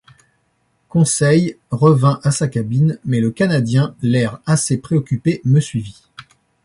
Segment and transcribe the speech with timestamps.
[0.89, 6.01] Conseil revint à sa cabine mais le Canadien, l’air assez préoccupé, me suivit.